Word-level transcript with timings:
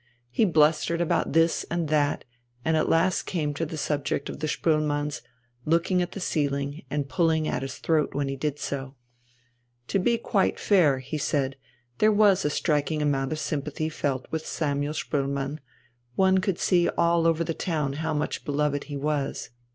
He 0.31 0.45
blustered 0.45 0.99
about 0.99 1.33
this 1.33 1.63
and 1.69 1.87
that, 1.89 2.25
and 2.65 2.75
at 2.75 2.89
last 2.89 3.27
came 3.27 3.53
to 3.53 3.67
the 3.67 3.77
subject 3.77 4.29
of 4.29 4.39
the 4.39 4.47
Spoelmanns, 4.47 5.21
looking 5.63 6.01
at 6.01 6.13
the 6.13 6.19
ceiling 6.19 6.83
and 6.89 7.07
pulling 7.07 7.47
at 7.47 7.61
his 7.61 7.77
throat 7.77 8.15
when 8.15 8.27
he 8.27 8.35
did 8.35 8.57
so. 8.57 8.95
To 9.89 9.99
be 9.99 10.17
quite 10.17 10.59
fair, 10.59 10.97
he 10.97 11.19
said, 11.19 11.55
there 11.99 12.11
was 12.11 12.43
a 12.43 12.49
striking 12.49 12.99
amount 13.03 13.31
of 13.31 13.37
sympathy 13.37 13.89
felt 13.89 14.25
with 14.31 14.43
Samuel 14.43 14.93
Spoelmann, 14.95 15.59
one 16.15 16.39
could 16.39 16.57
see 16.57 16.89
all 16.97 17.27
over 17.27 17.43
the 17.43 17.53
town 17.53 17.93
how 18.01 18.15
much 18.15 18.43
beloved 18.43 18.85
he 18.85 18.97
was. 18.97 19.51